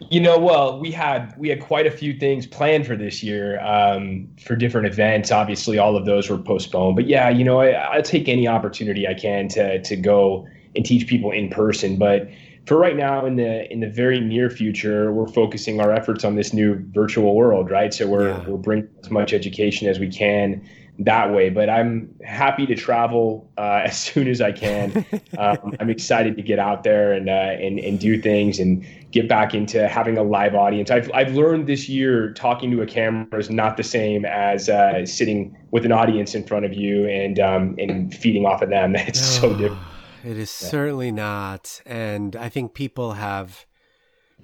[0.09, 3.61] You know, well, we had we had quite a few things planned for this year
[3.61, 5.31] um, for different events.
[5.31, 6.97] Obviously, all of those were postponed.
[6.97, 10.85] But yeah, you know, I, I'll take any opportunity I can to to go and
[10.85, 11.97] teach people in person.
[11.97, 12.27] But
[12.65, 16.35] for right now in the in the very near future we're focusing our efforts on
[16.35, 17.93] this new virtual world right?
[17.93, 18.47] So we're yeah.
[18.47, 20.67] we're bringing as much education as we can
[20.99, 21.49] that way.
[21.49, 25.05] But i'm happy to travel uh, as soon as i can.
[25.35, 29.27] Um, i'm excited to get out there and, uh, and and do things and get
[29.27, 30.91] back into having a live audience.
[30.91, 35.05] I've, I've learned this year talking to a camera is not the same as uh,
[35.05, 38.95] sitting with an audience in front of you and um, and feeding off of them.
[39.07, 39.92] It's so different
[40.23, 40.69] it is yeah.
[40.69, 41.81] certainly not.
[41.85, 43.65] And I think people have,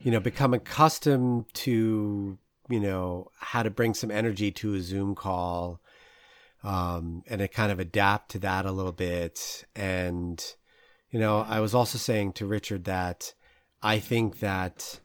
[0.01, 2.37] you know, become accustomed to,
[2.69, 5.81] you know, how to bring some energy to a Zoom call
[6.63, 9.65] um, and to kind of adapt to that a little bit.
[9.75, 10.43] And,
[11.09, 13.33] you know, I was also saying to Richard that
[13.81, 14.99] I think that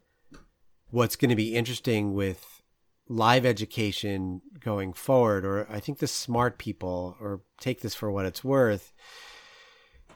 [0.91, 2.63] what's going to be interesting with
[3.09, 8.27] live education going forward, or I think the smart people, or take this for what
[8.27, 8.93] it's worth,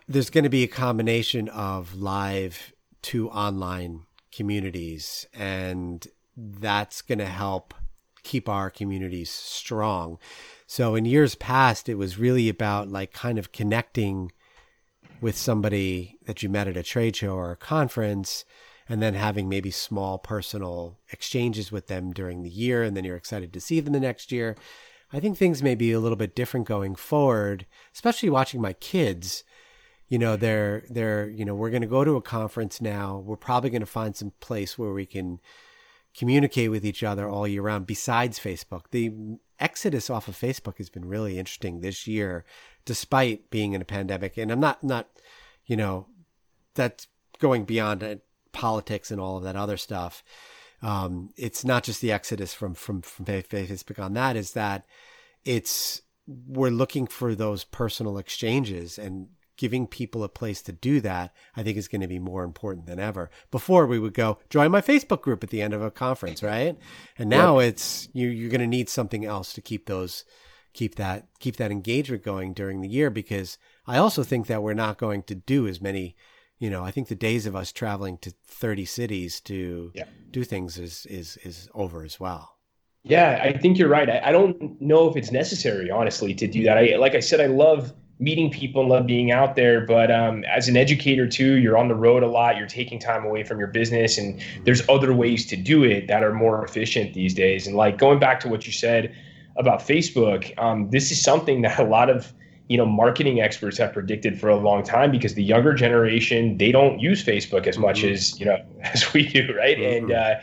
[0.08, 7.26] there's going to be a combination of live to online communities, and that's going to
[7.26, 7.74] help
[8.22, 10.18] keep our communities strong.
[10.66, 14.32] So in years past, it was really about like kind of connecting
[15.20, 18.44] with somebody that you met at a trade show or a conference
[18.88, 23.16] and then having maybe small personal exchanges with them during the year and then you're
[23.16, 24.56] excited to see them the next year.
[25.12, 29.42] I think things may be a little bit different going forward, especially watching my kids
[30.08, 33.36] you know they're they're you know we're going to go to a conference now we're
[33.36, 35.40] probably going to find some place where we can
[36.16, 39.12] communicate with each other all year round besides facebook the
[39.60, 42.44] exodus off of Facebook has been really interesting this year,
[42.84, 44.36] despite being in a pandemic.
[44.36, 45.08] And I'm not not,
[45.66, 46.06] you know,
[46.74, 47.06] that's
[47.38, 48.16] going beyond uh,
[48.52, 50.22] politics and all of that other stuff.
[50.80, 54.36] Um, it's not just the exodus from from from Facebook on that.
[54.36, 54.86] Is that
[55.44, 61.34] it's we're looking for those personal exchanges and giving people a place to do that,
[61.54, 63.28] I think is going to be more important than ever.
[63.50, 66.78] Before we would go join my Facebook group at the end of a conference, right?
[67.18, 67.70] And now yep.
[67.70, 70.24] it's you, you're going to need something else to keep those,
[70.72, 73.10] keep that, keep that engagement going during the year.
[73.10, 76.16] Because I also think that we're not going to do as many,
[76.58, 80.04] you know, I think the days of us traveling to 30 cities to yeah.
[80.30, 82.54] do things is, is, is over as well.
[83.02, 84.08] Yeah, I think you're right.
[84.08, 86.78] I, I don't know if it's necessary, honestly, to do that.
[86.78, 89.80] I, like I said, I love meeting people and love being out there.
[89.80, 92.56] But um, as an educator too, you're on the road a lot.
[92.56, 96.22] You're taking time away from your business, and there's other ways to do it that
[96.22, 97.66] are more efficient these days.
[97.66, 99.14] And like going back to what you said
[99.56, 102.32] about Facebook, um, this is something that a lot of
[102.68, 106.70] you know marketing experts have predicted for a long time because the younger generation they
[106.70, 108.12] don't use Facebook as much mm-hmm.
[108.12, 109.78] as you know as we do, right?
[109.78, 110.04] Mm-hmm.
[110.04, 110.34] And uh,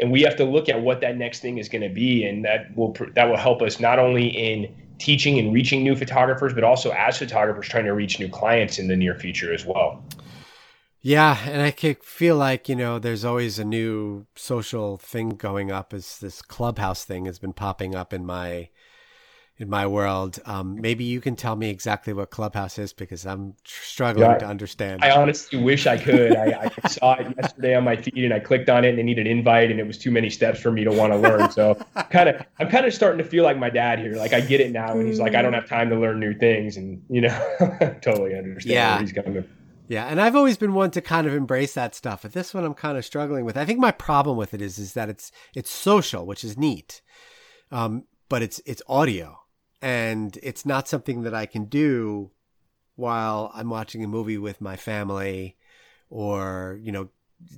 [0.00, 2.44] and we have to look at what that next thing is going to be, and
[2.44, 6.62] that will that will help us not only in teaching and reaching new photographers, but
[6.62, 10.04] also as photographers trying to reach new clients in the near future as well.
[11.02, 15.94] Yeah, and I feel like you know there's always a new social thing going up.
[15.94, 18.68] As this clubhouse thing has been popping up in my
[19.60, 20.38] in my world.
[20.46, 24.46] Um, maybe you can tell me exactly what Clubhouse is because I'm struggling yeah, to
[24.46, 25.04] understand.
[25.04, 26.34] I honestly wish I could.
[26.34, 29.02] I, I, saw it yesterday on my feed and I clicked on it and they
[29.02, 31.50] needed an invite and it was too many steps for me to want to learn.
[31.50, 31.74] So
[32.10, 34.14] kind of, I'm kind of starting to feel like my dad here.
[34.14, 36.32] Like I get it now and he's like, I don't have time to learn new
[36.32, 37.56] things and you know,
[38.00, 38.94] totally understand yeah.
[38.94, 39.44] where he's coming.
[39.88, 42.22] Yeah, and I've always been one to kind of embrace that stuff.
[42.22, 43.56] But this one I'm kind of struggling with.
[43.56, 47.02] I think my problem with it is is that it's it's social, which is neat.
[47.72, 49.39] Um, but it's it's audio
[49.82, 52.30] and it's not something that I can do
[52.96, 55.56] while I'm watching a movie with my family
[56.10, 57.08] or, you know,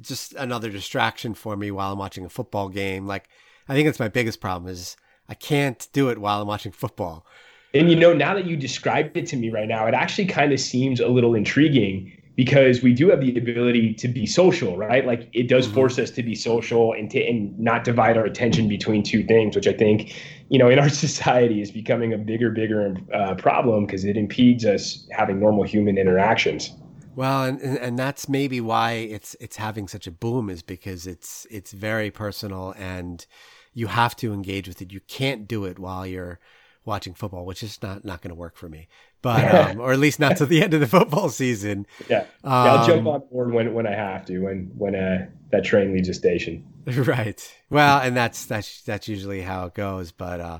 [0.00, 3.06] just another distraction for me while I'm watching a football game.
[3.06, 3.28] Like,
[3.68, 4.96] I think that's my biggest problem is
[5.28, 7.26] I can't do it while I'm watching football.
[7.74, 10.52] And you know, now that you described it to me right now, it actually kind
[10.52, 15.06] of seems a little intriguing because we do have the ability to be social, right?
[15.06, 15.74] Like it does mm-hmm.
[15.74, 19.54] force us to be social and to and not divide our attention between two things,
[19.54, 20.14] which I think,
[20.52, 24.64] you know, in our society is becoming a bigger, bigger uh, problem because it impedes
[24.64, 26.70] us having normal human interactions.
[27.16, 31.46] Well, and, and that's maybe why it's it's having such a boom is because it's
[31.50, 33.26] it's very personal and
[33.74, 34.92] you have to engage with it.
[34.92, 36.38] You can't do it while you're
[36.84, 38.88] watching football, which is not not going to work for me.
[39.22, 41.86] But um, or at least not to the end of the football season.
[42.08, 45.26] Yeah, yeah I'll jump um, on board when when I have to when when uh,
[45.50, 46.66] that train leaves a station.
[46.84, 47.40] Right.
[47.70, 50.10] Well, and that's that's that's usually how it goes.
[50.10, 50.58] But uh,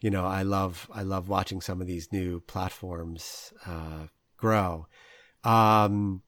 [0.00, 4.06] you know, I love I love watching some of these new platforms uh,
[4.36, 4.86] grow.
[5.42, 6.22] Um,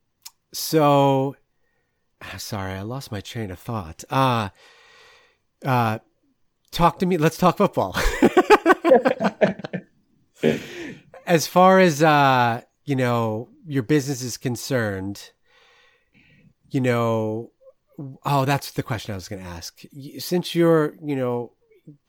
[0.52, 1.36] so
[2.38, 4.02] sorry, I lost my train of thought.
[4.10, 4.48] Uh,
[5.64, 5.98] uh,
[6.70, 7.16] talk to me.
[7.16, 7.96] Let's talk football.
[11.30, 15.30] as far as uh, you know, your business is concerned,
[16.70, 17.52] you know,
[18.24, 19.82] oh, that's the question I was going to ask.
[20.18, 21.52] Since you're, you know,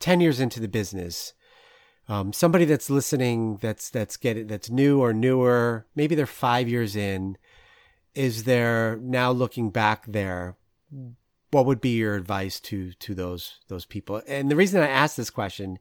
[0.00, 1.34] ten years into the business,
[2.08, 6.96] um, somebody that's listening, that's that's getting that's new or newer, maybe they're five years
[6.96, 7.38] in,
[8.16, 10.56] is there now looking back there?
[11.52, 14.20] What would be your advice to to those those people?
[14.26, 15.78] And the reason I ask this question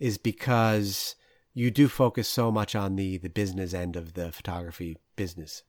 [0.00, 1.14] is because
[1.54, 5.62] you do focus so much on the the business end of the photography business.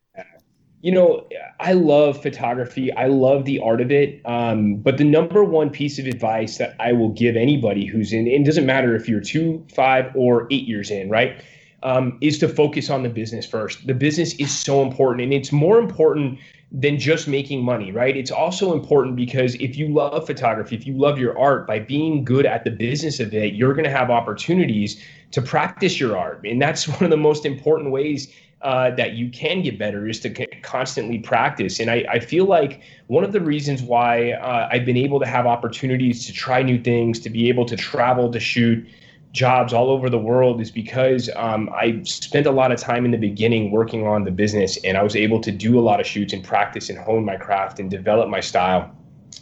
[0.82, 1.28] You know,
[1.60, 2.91] I love photography.
[2.94, 4.20] I love the art of it.
[4.26, 8.26] Um, but the number one piece of advice that I will give anybody who's in,
[8.26, 11.44] it doesn't matter if you're two, five, or eight years in, right?
[11.84, 13.86] Um, is to focus on the business first.
[13.86, 16.39] The business is so important, and it's more important
[16.72, 18.16] than just making money, right?
[18.16, 22.24] It's also important because if you love photography, if you love your art, by being
[22.24, 26.46] good at the business of it, you're going to have opportunities to practice your art.
[26.46, 30.20] And that's one of the most important ways uh, that you can get better is
[30.22, 31.80] to constantly practice.
[31.80, 35.26] And I, I, feel like one of the reasons why uh, I've been able to
[35.26, 38.88] have opportunities to try new things, to be able to travel to shoot,
[39.32, 43.12] jobs all over the world is because um, I spent a lot of time in
[43.12, 46.06] the beginning working on the business and I was able to do a lot of
[46.06, 48.94] shoots and practice and hone my craft and develop my style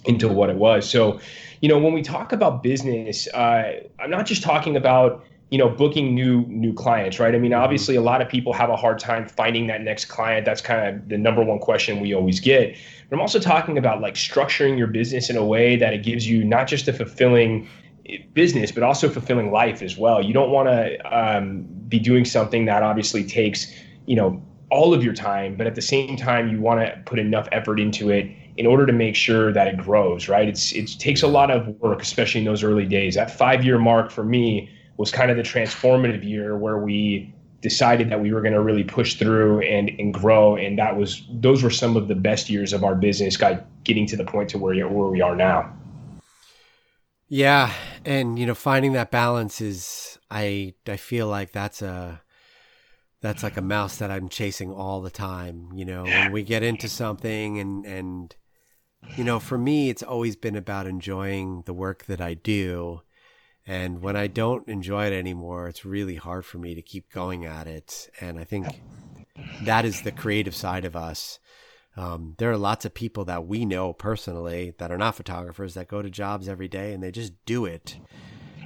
[0.05, 0.87] into what it was.
[0.87, 1.19] So,
[1.61, 5.67] you know, when we talk about business, uh, I'm not just talking about you know
[5.67, 7.33] booking new new clients right?
[7.33, 10.45] I mean obviously a lot of people have a hard time finding that next client.
[10.45, 12.77] That's kind of the number one question we always get.
[13.09, 16.27] But i'm also talking about like structuring your business in a way that it gives
[16.27, 17.67] you not just a fulfilling
[18.33, 20.23] business, but also fulfilling life as well.
[20.23, 23.73] You don't want to um, be doing something that obviously takes,
[24.05, 27.19] you know, all of your time, but at the same time, you want to put
[27.19, 30.27] enough effort into it in order to make sure that it grows.
[30.27, 30.47] Right?
[30.47, 33.15] It's it takes a lot of work, especially in those early days.
[33.15, 38.09] That five year mark for me was kind of the transformative year where we decided
[38.09, 41.63] that we were going to really push through and and grow, and that was those
[41.63, 44.57] were some of the best years of our business, got getting to the point to
[44.57, 45.73] where where we are now.
[47.27, 47.71] Yeah,
[48.05, 52.21] and you know, finding that balance is I I feel like that's a
[53.21, 55.69] that's like a mouse that I'm chasing all the time.
[55.73, 58.35] You know, when we get into something and and
[59.15, 63.01] you know, for me, it's always been about enjoying the work that I do.
[63.65, 67.45] And when I don't enjoy it anymore, it's really hard for me to keep going
[67.45, 68.09] at it.
[68.19, 68.81] And I think
[69.61, 71.39] that is the creative side of us.
[71.99, 75.89] Um, there are lots of people that we know personally that are not photographers that
[75.89, 77.97] go to jobs every day and they just do it.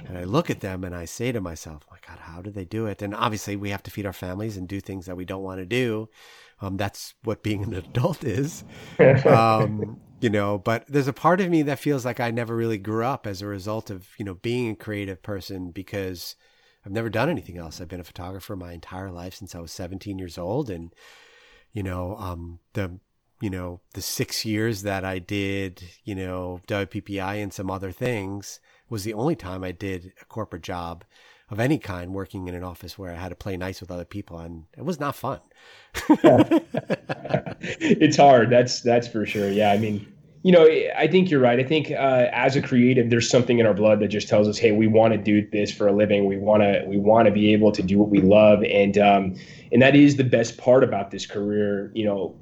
[0.06, 2.64] And I look at them and I say to myself, my God, how do they
[2.64, 3.02] do it?
[3.02, 5.58] And obviously, we have to feed our families and do things that we don't want
[5.58, 6.08] to do.
[6.60, 8.62] Um, that's what being an adult is.
[9.26, 12.78] Um, you know, but there's a part of me that feels like I never really
[12.78, 16.36] grew up as a result of, you know, being a creative person because
[16.86, 17.80] I've never done anything else.
[17.80, 20.70] I've been a photographer my entire life since I was 17 years old.
[20.70, 20.94] And,
[21.72, 23.00] you know, um, the
[23.40, 28.60] you know, the six years that I did, you know, WPPI and some other things
[28.88, 31.04] was the only time I did a corporate job
[31.50, 34.04] of any kind working in an office where I had to play nice with other
[34.04, 35.40] people and it was not fun.
[37.80, 38.50] it's hard.
[38.50, 39.50] That's that's for sure.
[39.50, 40.10] Yeah, I mean,
[40.42, 40.66] you know,
[40.96, 41.58] I think you're right.
[41.58, 44.58] I think uh, as a creative, there's something in our blood that just tells us,
[44.58, 46.26] "Hey, we want to do this for a living.
[46.26, 49.36] We want to we want to be able to do what we love." And um,
[49.72, 51.90] and that is the best part about this career.
[51.94, 52.36] You know,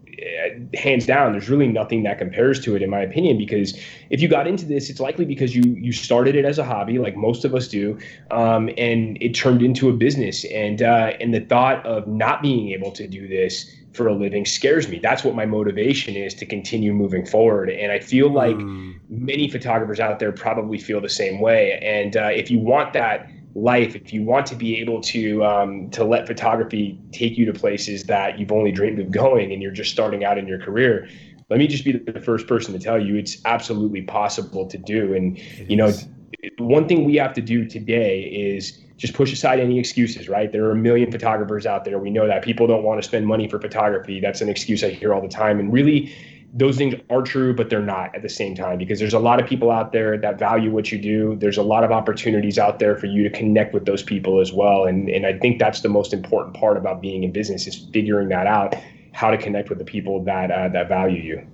[0.74, 3.38] hands down, there's really nothing that compares to it, in my opinion.
[3.38, 3.78] Because
[4.10, 6.98] if you got into this, it's likely because you you started it as a hobby,
[6.98, 7.98] like most of us do,
[8.30, 10.44] um, and it turned into a business.
[10.46, 14.46] And uh, and the thought of not being able to do this for a living
[14.46, 14.98] scares me.
[14.98, 17.68] That's what my motivation is to continue moving forward.
[17.68, 18.98] And I feel like mm.
[19.10, 21.78] many photographers out there probably feel the same way.
[21.82, 25.90] And uh, if you want that life, if you want to be able to um,
[25.90, 29.72] to let photography take you to places that you've only dreamed of going, and you're
[29.72, 31.08] just starting out in your career,
[31.50, 35.14] let me just be the first person to tell you it's absolutely possible to do.
[35.14, 36.06] And it you is.
[36.06, 36.12] know,
[36.58, 40.50] one thing we have to do today is just push aside any excuses, right?
[40.50, 41.98] There are a million photographers out there.
[41.98, 44.20] We know that people don't want to spend money for photography.
[44.20, 45.58] That's an excuse I hear all the time.
[45.58, 46.14] And really,
[46.54, 49.40] those things are true, but they're not at the same time because there's a lot
[49.40, 51.34] of people out there that value what you do.
[51.36, 54.52] There's a lot of opportunities out there for you to connect with those people as
[54.52, 54.84] well.
[54.84, 58.28] And and I think that's the most important part about being in business is figuring
[58.28, 58.74] that out,
[59.12, 61.46] how to connect with the people that uh, that value you.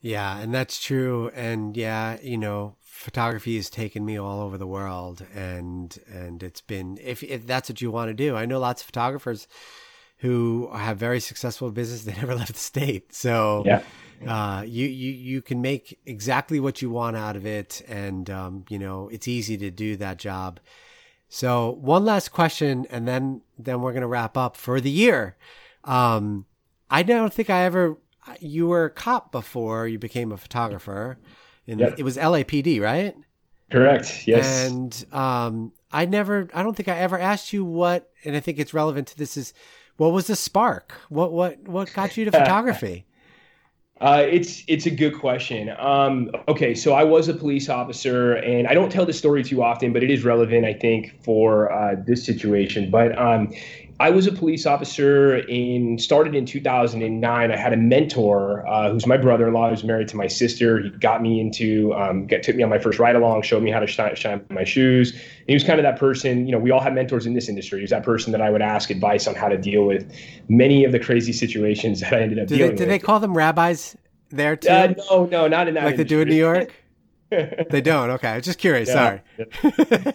[0.00, 1.30] Yeah, and that's true.
[1.34, 6.60] And yeah, you know, photography has taken me all over the world, and and it's
[6.60, 8.36] been if if that's what you want to do.
[8.36, 9.48] I know lots of photographers
[10.18, 12.04] who have very successful business.
[12.04, 13.82] They never left the state, so yeah
[14.26, 17.82] uh, you, you, you can make exactly what you want out of it.
[17.88, 20.60] And, um, you know, it's easy to do that job.
[21.28, 25.36] So one last question, and then, then we're going to wrap up for the year.
[25.84, 26.46] Um,
[26.90, 27.96] I don't think I ever,
[28.40, 31.18] you were a cop before you became a photographer
[31.66, 31.94] and yep.
[31.98, 33.14] it was LAPD, right?
[33.70, 34.26] Correct.
[34.26, 34.68] Yes.
[34.68, 38.58] And, um, I never, I don't think I ever asked you what, and I think
[38.58, 39.54] it's relevant to this is,
[39.96, 40.92] what was the spark?
[41.08, 43.06] What, what, what got you to photography?
[44.00, 45.70] Uh, it's it's a good question.
[45.78, 49.62] Um, okay, so I was a police officer, and I don't tell this story too
[49.62, 52.90] often, but it is relevant, I think, for uh, this situation.
[52.90, 53.52] But um,
[54.00, 57.52] I was a police officer in started in 2009.
[57.52, 60.80] I had a mentor uh, who's my brother-in-law, who's married to my sister.
[60.80, 63.70] He got me into, um, get, took me on my first ride along, showed me
[63.70, 65.12] how to shine, shine my shoes.
[65.12, 66.46] And he was kind of that person.
[66.46, 67.80] You know, we all have mentors in this industry.
[67.80, 70.10] He was that person that I would ask advice on how to deal with
[70.48, 72.88] many of the crazy situations that I ended up do dealing they, do with.
[72.88, 73.98] they call them rabbis
[74.30, 74.70] there too?
[74.70, 75.84] Uh, no, no, not in that.
[75.84, 76.04] Like industry.
[76.04, 76.74] they do in New York.
[77.70, 78.08] they don't.
[78.12, 78.88] Okay, just curious.
[78.88, 79.20] Yeah.
[79.74, 80.14] Sorry.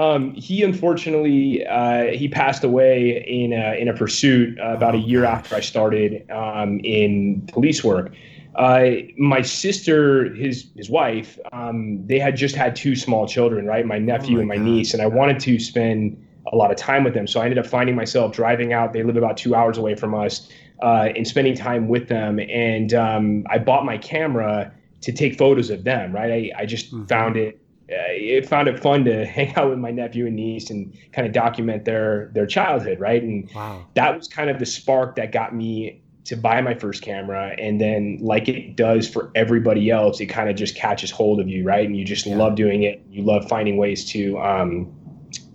[0.00, 4.98] Um, he unfortunately uh, he passed away in a, in a pursuit uh, about a
[4.98, 8.10] oh, year after I started um, in police work.
[8.54, 13.84] Uh, my sister, his his wife, um, they had just had two small children, right?
[13.84, 14.64] My nephew oh my and my God.
[14.64, 16.16] niece, and I wanted to spend
[16.50, 17.26] a lot of time with them.
[17.26, 18.94] So I ended up finding myself driving out.
[18.94, 20.48] They live about two hours away from us,
[20.82, 22.40] uh, and spending time with them.
[22.40, 24.72] And um, I bought my camera
[25.02, 26.10] to take photos of them.
[26.10, 26.32] Right?
[26.56, 27.04] I, I just mm-hmm.
[27.04, 27.60] found it
[27.92, 31.32] I found it fun to hang out with my nephew and niece and kind of
[31.32, 33.22] document their their childhood, right?
[33.22, 33.86] And wow.
[33.94, 37.80] that was kind of the spark that got me to buy my first camera and
[37.80, 41.64] then like it does for everybody else it kind of just catches hold of you
[41.64, 42.36] right and you just yeah.
[42.36, 44.92] love doing it you love finding ways to um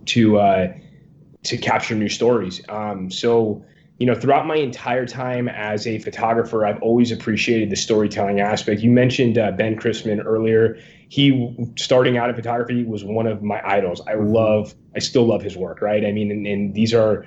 [0.05, 0.73] to uh
[1.43, 3.63] to capture new stories um so
[3.97, 8.81] you know throughout my entire time as a photographer i've always appreciated the storytelling aspect
[8.81, 10.77] you mentioned uh, ben chrisman earlier
[11.07, 14.27] he starting out in photography was one of my idols i mm-hmm.
[14.27, 17.25] love i still love his work right i mean and, and these are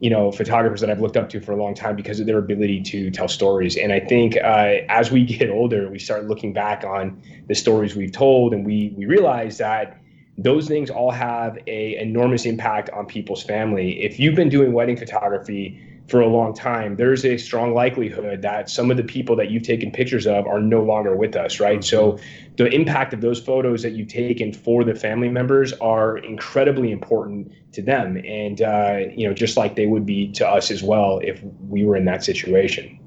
[0.00, 2.38] you know photographers that I've looked up to for a long time because of their
[2.38, 3.76] ability to tell stories.
[3.76, 7.94] And I think uh, as we get older, we start looking back on the stories
[7.94, 10.00] we've told, and we we realize that
[10.38, 14.02] those things all have a enormous impact on people's family.
[14.02, 15.78] If you've been doing wedding photography
[16.10, 19.62] for a long time, there's a strong likelihood that some of the people that you've
[19.62, 21.84] taken pictures of are no longer with us, right?
[21.84, 22.18] So
[22.56, 27.52] the impact of those photos that you've taken for the family members are incredibly important
[27.72, 28.16] to them.
[28.26, 31.84] And, uh, you know, just like they would be to us as well if we
[31.84, 32.98] were in that situation.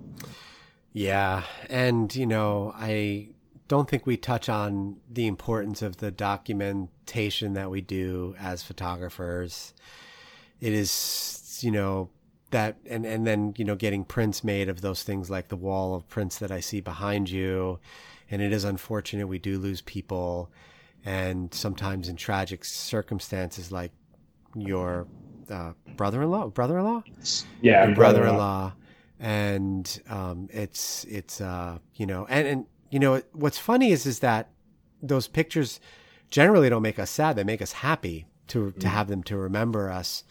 [0.94, 1.44] Yeah.
[1.70, 3.30] And, you know, I
[3.68, 9.74] don't think we touch on the importance of the documentation that we do as photographers.
[10.62, 12.10] It is, you know,
[12.54, 15.94] that and and then you know getting prints made of those things like the wall
[15.96, 17.80] of prints that I see behind you.
[18.32, 20.50] And it is unfortunate we do lose people.
[21.06, 23.92] And sometimes in tragic circumstances like
[24.56, 25.08] your
[25.50, 27.04] uh, brother-in-law brother-in-law?
[27.62, 28.74] Yeah your brother-in-law.
[29.20, 34.20] and um, it's it's uh, you know and and you know what's funny is is
[34.20, 34.50] that
[35.02, 35.82] those pictures
[36.30, 37.36] generally don't make us sad.
[37.36, 38.90] They make us happy to to mm.
[38.90, 40.24] have them to remember us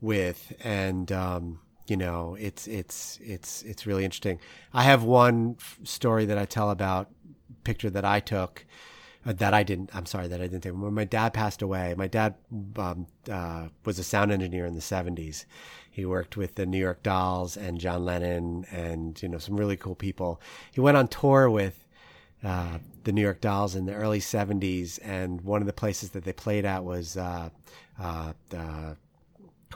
[0.00, 4.38] with, and um, you know, it's it's it's it's really interesting.
[4.72, 7.10] I have one story that I tell about
[7.64, 8.64] picture that I took.
[9.26, 9.90] Uh, that I didn't.
[9.94, 10.72] I'm sorry that I didn't take.
[10.72, 12.36] When my dad passed away, my dad
[12.76, 15.44] um, uh, was a sound engineer in the '70s.
[15.90, 19.76] He worked with the New York Dolls and John Lennon, and you know some really
[19.76, 20.40] cool people.
[20.70, 21.84] He went on tour with
[22.44, 26.24] uh, the New York Dolls in the early '70s, and one of the places that
[26.24, 27.50] they played at was uh,
[27.98, 28.32] uh,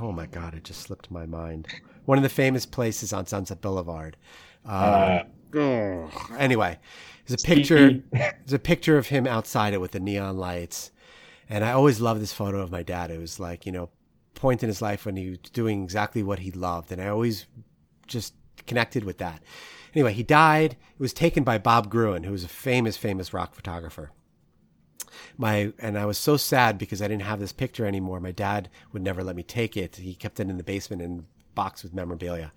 [0.01, 1.69] oh my god, it just slipped my mind.
[2.05, 4.17] One of the famous places on Sunset Boulevard.
[4.67, 5.23] Uh,
[5.55, 6.79] uh, anyway,
[7.27, 8.03] there's a picture.
[8.13, 10.91] there's a picture of him outside it with the neon lights,
[11.49, 13.11] and I always loved this photo of my dad.
[13.11, 13.91] It was like you know,
[14.35, 17.47] point in his life when he was doing exactly what he loved, and I always
[18.07, 18.35] just
[18.67, 19.43] connected with that.
[19.95, 20.73] Anyway, he died.
[20.73, 24.11] It was taken by Bob Gruen, who was a famous, famous rock photographer
[25.37, 28.21] my and I was so sad because I didn't have this picture anymore.
[28.21, 29.97] My dad would never let me take it.
[29.97, 32.53] He kept it in the basement in a box with memorabilia.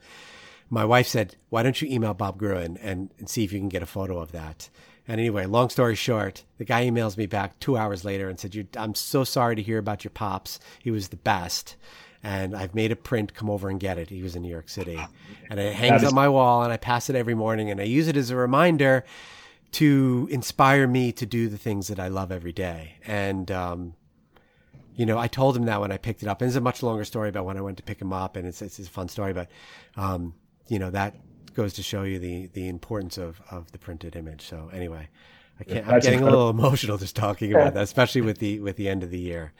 [0.69, 3.69] My wife said, "Why don't you email Bob Gruen and, and see if you can
[3.69, 4.69] get a photo of that?"
[5.07, 8.67] And anyway, long story short, the guy emails me back two hours later and said,
[8.75, 10.59] "I'm so sorry to hear about your pops.
[10.81, 11.75] He was the best."
[12.23, 13.35] and I've made a print.
[13.35, 14.09] Come over and get it.
[14.09, 14.99] He was in New York City,
[15.47, 17.83] and it hangs is- on my wall, and I pass it every morning, and I
[17.83, 19.05] use it as a reminder
[19.75, 22.93] to inspire me to do the things that I love every day.
[23.05, 23.93] And, um,
[24.95, 26.41] you know, I told him that when I picked it up.
[26.41, 28.47] And it's a much longer story about when I went to pick him up, and
[28.47, 29.33] it's it's, a fun story.
[29.33, 29.49] But,
[29.97, 30.33] um,
[30.69, 31.17] you know, that
[31.55, 34.47] goes to show you the the importance of of the printed image.
[34.47, 35.09] So anyway,
[35.59, 35.87] I can't.
[35.87, 39.03] I'm getting a little emotional just talking about that, especially with the with the end
[39.03, 39.51] of the year.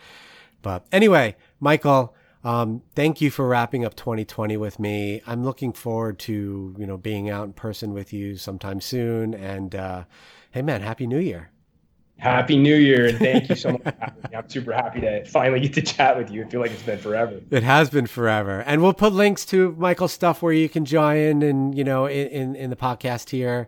[0.62, 5.20] But anyway, Michael, um, thank you for wrapping up 2020 with me.
[5.26, 9.34] I'm looking forward to you know being out in person with you sometime soon.
[9.34, 10.04] And uh,
[10.52, 11.50] hey, man, happy New Year!
[12.18, 13.96] Happy New Year, and thank you so much.
[14.34, 16.46] I'm super happy to finally get to chat with you.
[16.46, 17.42] I feel like it's been forever.
[17.50, 21.42] It has been forever, and we'll put links to Michael's stuff where you can join,
[21.42, 23.68] and you know, in in, in the podcast here,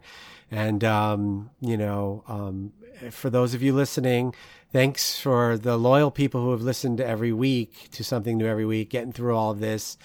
[0.51, 2.73] and um, you know, um,
[3.09, 4.35] for those of you listening
[4.71, 8.89] thanks for the loyal people who have listened every week to something new every week,
[8.89, 9.97] getting through all of this.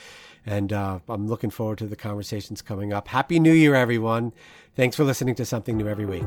[0.44, 3.08] And uh, I'm looking forward to the conversations coming up.
[3.08, 4.32] Happy New Year, everyone.
[4.74, 6.24] Thanks for listening to Something New Every Week.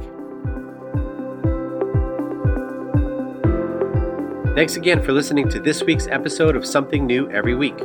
[4.55, 7.77] Thanks again for listening to this week's episode of Something New Every Week.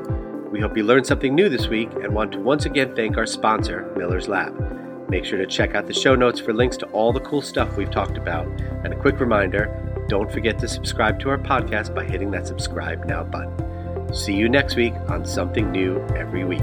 [0.53, 3.27] We hope you learned something new this week and want to once again thank our
[3.27, 5.09] sponsor, Miller's Lab.
[5.09, 7.77] Make sure to check out the show notes for links to all the cool stuff
[7.77, 8.47] we've talked about.
[8.85, 13.05] And a quick reminder don't forget to subscribe to our podcast by hitting that subscribe
[13.05, 14.13] now button.
[14.13, 16.61] See you next week on Something New Every Week.